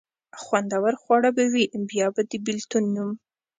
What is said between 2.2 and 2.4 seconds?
د